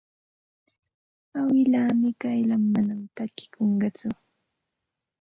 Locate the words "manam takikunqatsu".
2.73-4.09